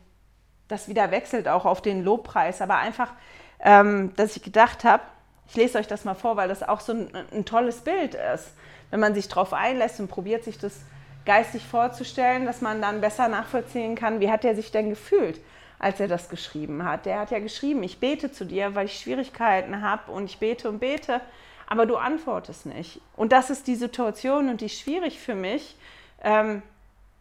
[0.69, 2.63] das wieder wechselt auch auf den Lobpreis.
[2.63, 3.13] Aber einfach,
[3.59, 5.03] ähm, dass ich gedacht habe,
[5.49, 8.53] ich lese euch das mal vor, weil das auch so ein, ein tolles Bild ist.
[8.91, 10.83] Wenn man sich darauf einlässt und probiert, sich das
[11.27, 15.41] geistig vorzustellen, dass man dann besser nachvollziehen kann, wie hat er sich denn gefühlt
[15.81, 17.07] als er das geschrieben hat.
[17.07, 20.69] Der hat ja geschrieben, ich bete zu dir, weil ich Schwierigkeiten habe und ich bete
[20.69, 21.21] und bete,
[21.67, 23.01] aber du antwortest nicht.
[23.17, 25.77] Und das ist die Situation und die ist schwierig für mich.
[26.23, 26.63] Ähm,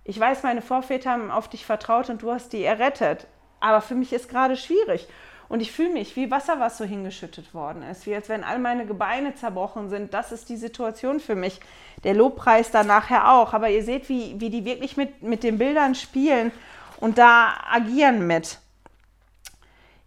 [0.04, 3.28] ich weiß, meine Vorväter haben auf dich vertraut und du hast die errettet,
[3.62, 5.08] aber für mich ist gerade schwierig.
[5.48, 8.60] Und ich fühle mich wie Wasser, was so hingeschüttet worden ist, wie als wenn all
[8.60, 10.14] meine Gebeine zerbrochen sind.
[10.14, 11.60] Das ist die Situation für mich.
[12.04, 13.54] Der Lobpreis dann nachher auch.
[13.54, 16.52] Aber ihr seht, wie, wie die wirklich mit, mit den Bildern spielen
[17.00, 18.60] und da agieren mit.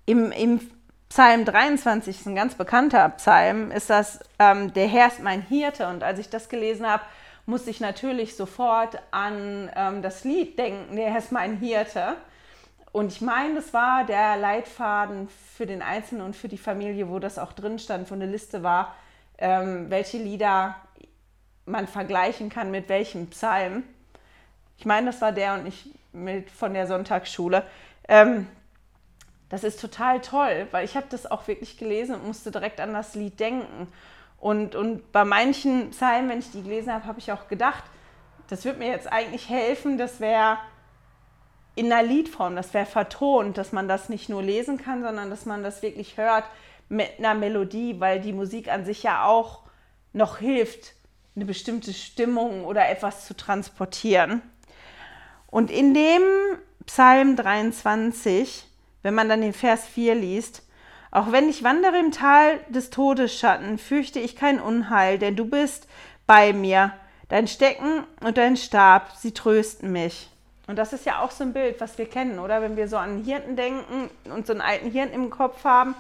[0.04, 0.60] Im, im
[1.08, 5.88] Psalm 23, ist ein ganz bekannter Psalm, ist das, ähm, der Herr ist mein Hirte.
[5.88, 7.02] Und als ich das gelesen habe,
[7.46, 12.16] musste ich natürlich sofort an ähm, das Lied denken, der Herr ist mein Hirte.
[12.92, 17.18] Und ich meine, das war der Leitfaden für den Einzelnen und für die Familie, wo
[17.18, 18.94] das auch drin stand, wo eine Liste war,
[19.38, 20.76] ähm, welche Lieder
[21.64, 23.84] man vergleichen kann mit welchem Psalm.
[24.76, 27.64] Ich meine, das war der und ich mit von der Sonntagsschule.
[28.08, 28.46] Ähm,
[29.48, 32.94] das ist total toll, weil ich habe das auch wirklich gelesen und musste direkt an
[32.94, 33.88] das Lied denken.
[34.38, 37.84] Und, und bei manchen Psalmen, wenn ich die gelesen habe, habe ich auch gedacht,
[38.48, 40.58] das wird mir jetzt eigentlich helfen, das wäre
[41.74, 45.46] in einer Liedform, das wäre vertont, dass man das nicht nur lesen kann, sondern dass
[45.46, 46.44] man das wirklich hört
[46.88, 49.62] mit einer Melodie, weil die Musik an sich ja auch
[50.12, 50.94] noch hilft,
[51.34, 54.42] eine bestimmte Stimmung oder etwas zu transportieren.
[55.52, 56.22] Und in dem
[56.86, 58.64] Psalm 23,
[59.02, 60.62] wenn man dann den Vers 4 liest,
[61.10, 65.86] auch wenn ich wandere im Tal des Todesschatten, fürchte ich kein Unheil, denn du bist
[66.26, 66.94] bei mir.
[67.28, 70.30] Dein Stecken und dein Stab, sie trösten mich.
[70.68, 72.62] Und das ist ja auch so ein Bild, was wir kennen, oder?
[72.62, 75.94] Wenn wir so an einen Hirten denken und so einen alten Hirten im Kopf haben,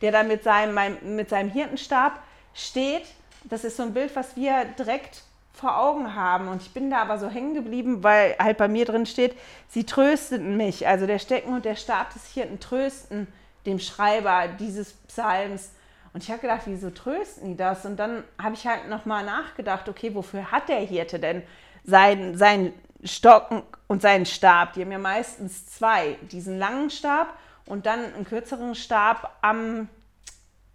[0.00, 0.78] der da mit seinem,
[1.14, 2.22] mit seinem Hirtenstab
[2.54, 3.04] steht.
[3.44, 6.48] Das ist so ein Bild, was wir direkt vor Augen haben.
[6.48, 9.36] Und ich bin da aber so hängen geblieben, weil halt bei mir drin steht,
[9.68, 10.86] sie trösteten mich.
[10.86, 13.28] Also der Stecken und der Stab des Hirten trösten
[13.64, 15.70] dem Schreiber dieses Psalms.
[16.12, 17.86] Und ich habe gedacht, wieso trösten die das?
[17.86, 21.42] Und dann habe ich halt nochmal nachgedacht, okay, wofür hat der Hirte denn
[21.84, 24.74] seinen, seinen Stocken und seinen Stab?
[24.74, 27.36] Die haben ja meistens zwei, diesen langen Stab
[27.66, 29.88] und dann einen kürzeren Stab am,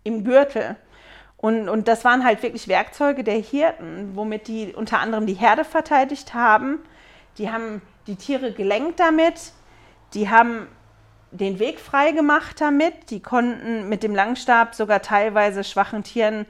[0.04, 0.78] im Gürtel.
[1.42, 5.64] Und, und das waren halt wirklich Werkzeuge der Hirten, womit die unter anderem die Herde
[5.64, 6.80] verteidigt haben.
[7.38, 9.54] Die haben die Tiere gelenkt damit,
[10.14, 10.68] die haben
[11.32, 16.46] den Weg frei gemacht damit, die konnten mit dem Langstab sogar teilweise schwachen Tieren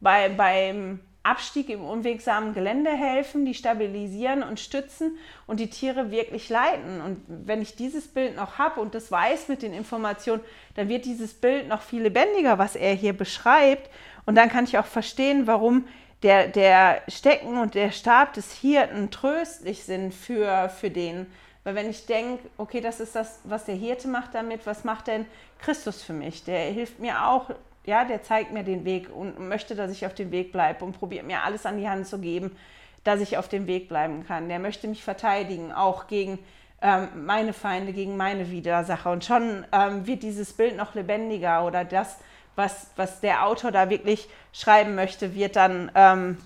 [0.00, 6.50] bei, beim Abstieg im unwegsamen Gelände helfen, die stabilisieren und stützen und die Tiere wirklich
[6.50, 7.00] leiten.
[7.00, 10.42] Und wenn ich dieses Bild noch habe und das weiß mit den Informationen,
[10.74, 13.88] dann wird dieses Bild noch viel lebendiger, was er hier beschreibt.
[14.26, 15.86] Und dann kann ich auch verstehen, warum
[16.22, 21.26] der, der Stecken und der Stab des Hirten tröstlich sind für, für den.
[21.64, 25.06] Weil wenn ich denke, okay, das ist das, was der Hirte macht damit, was macht
[25.06, 25.26] denn
[25.58, 26.44] Christus für mich?
[26.44, 27.50] Der hilft mir auch
[27.86, 30.98] ja, der zeigt mir den Weg und möchte, dass ich auf dem Weg bleibe und
[30.98, 32.56] probiert mir alles an die Hand zu geben,
[33.04, 34.48] dass ich auf dem Weg bleiben kann.
[34.48, 36.38] Der möchte mich verteidigen, auch gegen
[36.80, 39.12] ähm, meine Feinde, gegen meine Widersacher.
[39.12, 42.18] Und schon ähm, wird dieses Bild noch lebendiger oder das,
[42.56, 46.38] was, was der Autor da wirklich schreiben möchte, wird dann ähm,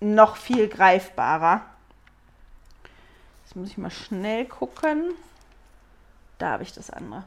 [0.00, 1.62] noch viel greifbarer.
[3.44, 5.14] Jetzt muss ich mal schnell gucken.
[6.38, 7.24] Da habe ich das andere.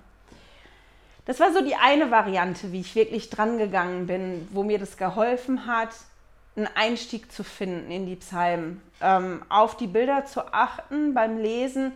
[1.25, 4.97] Das war so die eine Variante, wie ich wirklich dran gegangen bin, wo mir das
[4.97, 5.89] geholfen hat,
[6.55, 11.93] einen Einstieg zu finden in die Psalmen, ähm, auf die Bilder zu achten beim Lesen,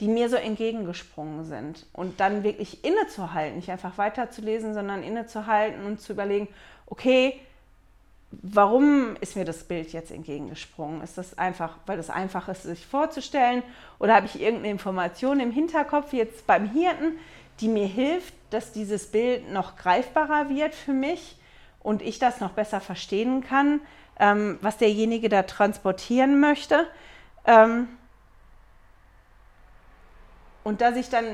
[0.00, 6.00] die mir so entgegengesprungen sind und dann wirklich innezuhalten, nicht einfach weiterzulesen, sondern innezuhalten und
[6.00, 6.48] zu überlegen,
[6.86, 7.40] okay,
[8.42, 11.02] warum ist mir das Bild jetzt entgegengesprungen?
[11.02, 13.62] Ist das einfach, weil es einfach ist, sich vorzustellen?
[14.00, 17.18] Oder habe ich irgendeine Information im Hinterkopf, jetzt beim Hirten,
[17.60, 21.36] die mir hilft, dass dieses Bild noch greifbarer wird für mich
[21.80, 23.80] und ich das noch besser verstehen kann,
[24.18, 26.86] ähm, was derjenige da transportieren möchte.
[30.64, 31.26] Und dass ich dann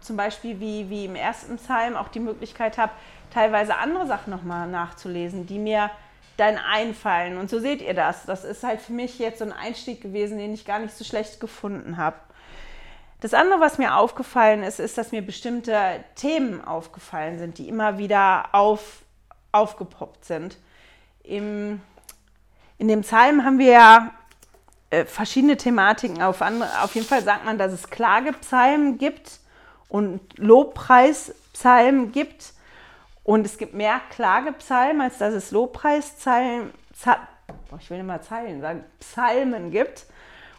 [0.00, 2.92] zum Beispiel wie, wie im ersten Psalm auch die Möglichkeit habe,
[3.32, 5.90] teilweise andere Sachen nochmal nachzulesen, die mir
[6.36, 7.38] dann einfallen.
[7.38, 8.26] Und so seht ihr das.
[8.26, 11.04] Das ist halt für mich jetzt so ein Einstieg gewesen, den ich gar nicht so
[11.04, 12.16] schlecht gefunden habe.
[13.20, 17.96] Das andere, was mir aufgefallen ist, ist, dass mir bestimmte Themen aufgefallen sind, die immer
[17.96, 19.02] wieder auf,
[19.52, 20.58] aufgepoppt sind.
[21.22, 21.80] Im,
[22.76, 24.10] in dem Psalm haben wir ja
[24.90, 26.22] äh, verschiedene Thematiken.
[26.22, 29.40] Auf, andere, auf jeden Fall sagt man, dass es Klagepsalmen gibt
[29.88, 32.52] und Lobpreispsalmen gibt.
[33.24, 36.70] Und es gibt mehr Klagepsalmen, als dass es Lobpreispsalmen,
[37.80, 40.06] ich will mal Zeilen sagen, Psalmen gibt.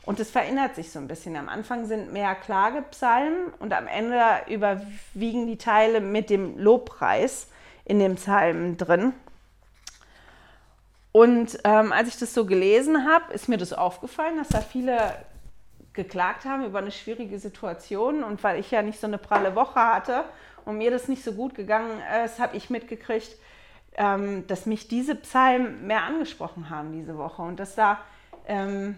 [0.04, 1.36] Und es verändert sich so ein bisschen.
[1.36, 7.48] Am Anfang sind mehr Klagepsalmen und am Ende überwiegen die Teile mit dem Lobpreis
[7.84, 9.14] in dem Psalm drin.
[11.18, 15.16] Und ähm, als ich das so gelesen habe, ist mir das aufgefallen, dass da viele
[15.94, 18.24] geklagt haben über eine schwierige Situation.
[18.24, 20.26] Und weil ich ja nicht so eine pralle Woche hatte
[20.64, 23.36] und mir das nicht so gut gegangen ist, habe ich mitgekriegt,
[23.96, 27.98] ähm, dass mich diese Psalmen mehr angesprochen haben diese Woche und dass da
[28.46, 28.96] ähm,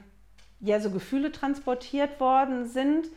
[0.60, 3.08] ja so Gefühle transportiert worden sind,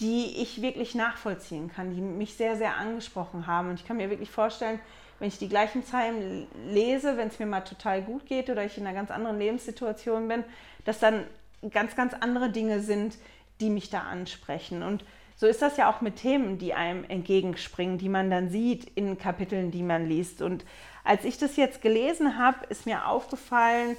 [0.00, 3.70] die ich wirklich nachvollziehen kann, die mich sehr, sehr angesprochen haben.
[3.70, 4.80] Und ich kann mir wirklich vorstellen,
[5.18, 8.78] wenn ich die gleichen Zeilen lese, wenn es mir mal total gut geht oder ich
[8.78, 10.44] in einer ganz anderen Lebenssituation bin,
[10.84, 11.24] dass dann
[11.70, 13.18] ganz, ganz andere Dinge sind,
[13.60, 14.82] die mich da ansprechen.
[14.82, 15.04] Und
[15.36, 19.18] so ist das ja auch mit Themen, die einem entgegenspringen, die man dann sieht in
[19.18, 20.42] Kapiteln, die man liest.
[20.42, 20.64] Und
[21.04, 23.96] als ich das jetzt gelesen habe, ist mir aufgefallen,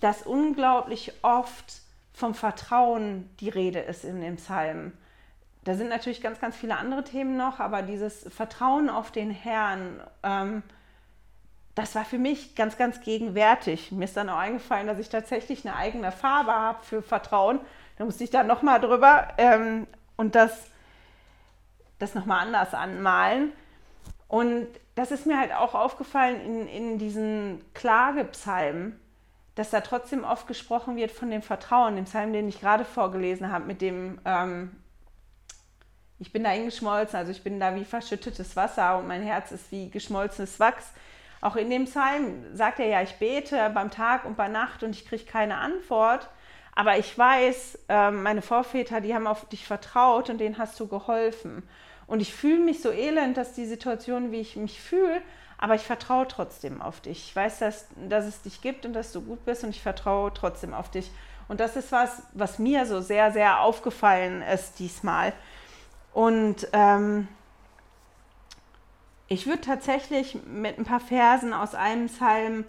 [0.00, 1.80] dass unglaublich oft
[2.12, 4.92] vom Vertrauen die Rede ist in dem Psalm.
[5.66, 10.00] Da sind natürlich ganz, ganz viele andere Themen noch, aber dieses Vertrauen auf den Herrn,
[10.22, 10.62] ähm,
[11.74, 13.90] das war für mich ganz, ganz gegenwärtig.
[13.90, 17.58] Mir ist dann auch eingefallen, dass ich tatsächlich eine eigene Farbe habe für Vertrauen.
[17.98, 20.70] Da musste ich dann nochmal drüber ähm, und das,
[21.98, 23.52] das nochmal anders anmalen.
[24.28, 29.00] Und das ist mir halt auch aufgefallen in, in diesen Klagepsalmen
[29.56, 33.50] dass da trotzdem oft gesprochen wird von dem Vertrauen, dem Psalm, den ich gerade vorgelesen
[33.50, 34.76] habe, mit dem, ähm,
[36.18, 39.70] ich bin da eingeschmolzen, also ich bin da wie verschüttetes Wasser und mein Herz ist
[39.70, 40.92] wie geschmolzenes Wachs.
[41.40, 44.90] Auch in dem Psalm sagt er ja, ich bete beim Tag und bei Nacht und
[44.90, 46.28] ich kriege keine Antwort.
[46.74, 50.86] Aber ich weiß, äh, meine Vorväter, die haben auf dich vertraut und denen hast du
[50.86, 51.62] geholfen.
[52.06, 55.22] Und ich fühle mich so elend, dass die Situation, wie ich mich fühle,
[55.58, 57.28] aber ich vertraue trotzdem auf dich.
[57.28, 60.32] Ich weiß, dass, dass es dich gibt und dass du gut bist und ich vertraue
[60.34, 61.10] trotzdem auf dich.
[61.48, 65.32] Und das ist was, was mir so sehr, sehr aufgefallen ist diesmal.
[66.16, 67.28] Und ähm,
[69.28, 72.64] ich würde tatsächlich mit ein paar Versen aus einem Psalm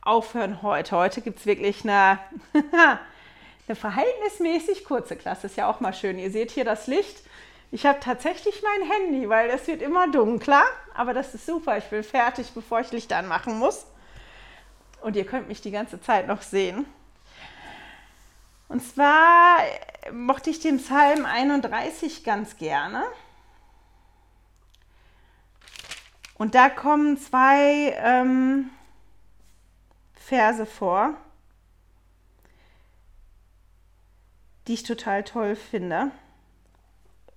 [0.00, 0.96] aufhören heute.
[0.96, 2.18] Heute gibt es wirklich eine,
[2.54, 5.48] eine verhältnismäßig kurze Klasse.
[5.48, 6.18] Ist ja auch mal schön.
[6.18, 7.22] Ihr seht hier das Licht.
[7.72, 10.64] Ich habe tatsächlich mein Handy, weil es wird immer dunkler.
[10.94, 11.76] Aber das ist super.
[11.76, 13.84] Ich bin fertig, bevor ich Licht anmachen muss.
[15.02, 16.86] Und ihr könnt mich die ganze Zeit noch sehen.
[18.68, 19.58] Und zwar
[20.12, 23.04] mochte ich den Psalm 31 ganz gerne.
[26.34, 28.70] Und da kommen zwei ähm,
[30.12, 31.14] Verse vor,
[34.66, 36.10] die ich total toll finde,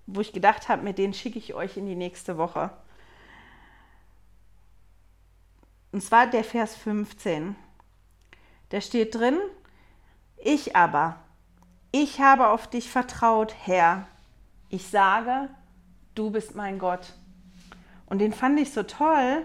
[0.08, 2.72] wo ich gedacht habe, mit denen schicke ich euch in die nächste Woche.
[5.92, 7.56] Und zwar der Vers 15.
[8.70, 9.40] Da steht drin,
[10.44, 11.18] ich aber,
[11.92, 14.06] ich habe auf dich vertraut, Herr.
[14.70, 15.50] Ich sage,
[16.16, 17.14] du bist mein Gott.
[18.06, 19.44] Und den fand ich so toll,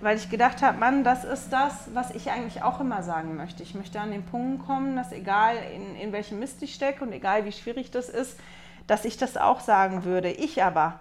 [0.00, 3.62] weil ich gedacht habe, Mann, das ist das, was ich eigentlich auch immer sagen möchte.
[3.62, 7.12] Ich möchte an den Punkt kommen, dass egal in, in welchem Mist ich stecke und
[7.12, 8.38] egal wie schwierig das ist,
[8.86, 10.30] dass ich das auch sagen würde.
[10.30, 11.00] Ich aber,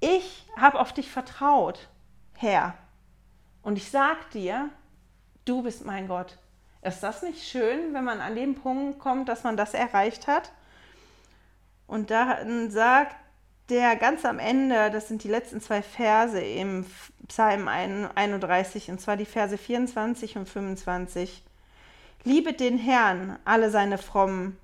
[0.00, 1.88] ich habe auf dich vertraut,
[2.34, 2.74] Herr.
[3.62, 4.68] Und ich sag dir,
[5.44, 6.38] du bist mein Gott.
[6.82, 10.50] Ist das nicht schön, wenn man an den Punkt kommt, dass man das erreicht hat?
[11.86, 13.14] Und dann sagt
[13.68, 16.84] der ganz am Ende, das sind die letzten zwei Verse im
[17.28, 21.44] Psalm 31, und zwar die Verse 24 und 25.
[22.24, 24.58] Liebet den Herrn, alle seine Frommen.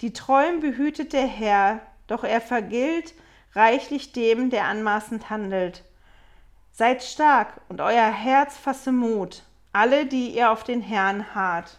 [0.00, 3.14] Die Treuen behütet der Herr, doch er vergilt
[3.54, 5.82] reichlich dem, der anmaßend handelt.
[6.72, 9.42] Seid stark und euer Herz fasse Mut
[9.74, 11.78] alle, die ihr auf den Herrn harrt.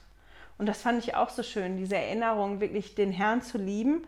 [0.58, 4.06] Und das fand ich auch so schön, diese Erinnerung, wirklich den Herrn zu lieben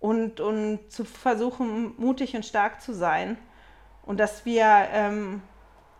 [0.00, 3.38] und, und zu versuchen, mutig und stark zu sein.
[4.02, 5.42] Und dass wir ähm,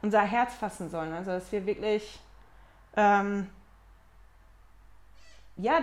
[0.03, 1.13] unser Herz fassen sollen.
[1.13, 2.19] Also, dass wir wirklich
[2.97, 3.49] ähm,
[5.57, 5.81] ja,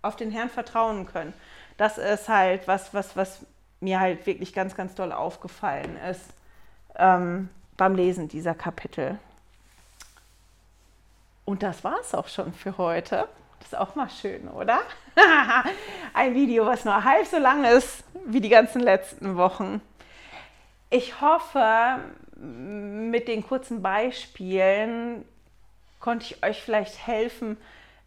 [0.00, 1.32] auf den Herrn vertrauen können.
[1.76, 3.46] Das ist halt was, was, was
[3.80, 6.34] mir halt wirklich ganz, ganz doll aufgefallen ist
[6.96, 9.18] ähm, beim Lesen dieser Kapitel.
[11.44, 13.28] Und das war es auch schon für heute.
[13.58, 14.80] Das ist auch mal schön, oder?
[16.14, 19.80] Ein Video, was nur halb so lang ist wie die ganzen letzten Wochen.
[20.90, 22.00] Ich hoffe,
[22.36, 25.24] mit den kurzen Beispielen
[26.00, 27.56] konnte ich euch vielleicht helfen,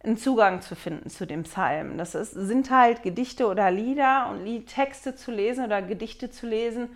[0.03, 1.97] einen Zugang zu finden zu dem Psalm.
[1.97, 6.95] Das ist, sind halt Gedichte oder Lieder und Liedtexte zu lesen oder Gedichte zu lesen.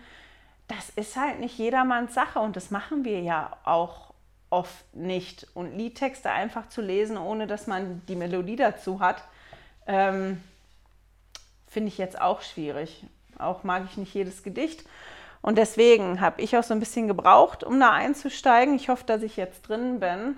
[0.68, 4.09] Das ist halt nicht jedermanns Sache und das machen wir ja auch
[4.50, 5.46] oft nicht.
[5.54, 9.22] Und Liedtexte einfach zu lesen, ohne dass man die Melodie dazu hat,
[9.86, 10.42] ähm,
[11.68, 13.06] finde ich jetzt auch schwierig.
[13.38, 14.84] Auch mag ich nicht jedes Gedicht.
[15.40, 18.74] Und deswegen habe ich auch so ein bisschen gebraucht, um da einzusteigen.
[18.74, 20.36] Ich hoffe, dass ich jetzt drin bin.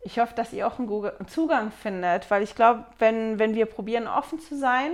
[0.00, 4.06] Ich hoffe, dass ihr auch einen Zugang findet, weil ich glaube, wenn, wenn wir probieren,
[4.06, 4.92] offen zu sein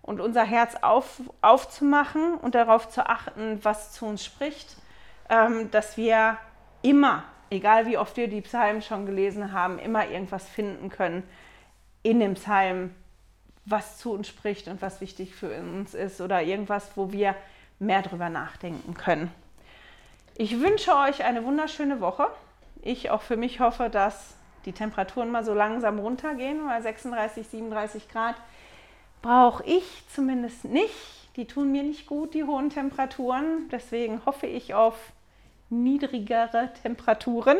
[0.00, 4.76] und unser Herz auf, aufzumachen und darauf zu achten, was zu uns spricht,
[5.30, 6.38] ähm, dass wir
[6.82, 11.22] immer egal wie oft wir die Psalmen schon gelesen haben, immer irgendwas finden können
[12.02, 12.94] in dem Psalm,
[13.64, 17.36] was zu uns spricht und was wichtig für uns ist oder irgendwas, wo wir
[17.78, 19.30] mehr drüber nachdenken können.
[20.34, 22.26] Ich wünsche euch eine wunderschöne Woche.
[22.80, 24.34] Ich auch für mich hoffe, dass
[24.64, 28.36] die Temperaturen mal so langsam runtergehen, weil 36, 37 Grad
[29.20, 30.94] brauche ich zumindest nicht.
[31.36, 33.68] Die tun mir nicht gut, die hohen Temperaturen.
[33.70, 34.96] Deswegen hoffe ich auf
[35.72, 37.58] niedrigere Temperaturen.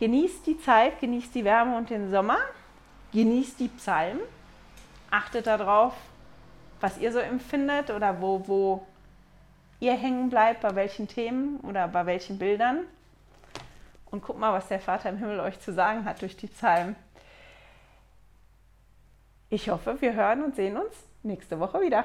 [0.00, 2.38] Genießt die Zeit, genießt die Wärme und den Sommer,
[3.12, 4.20] genießt die Psalmen,
[5.10, 5.94] achtet darauf,
[6.80, 8.86] was ihr so empfindet oder wo, wo
[9.78, 12.80] ihr hängen bleibt, bei welchen Themen oder bei welchen Bildern.
[14.10, 16.96] Und guckt mal, was der Vater im Himmel euch zu sagen hat durch die Psalmen.
[19.48, 22.04] Ich hoffe, wir hören und sehen uns nächste Woche wieder.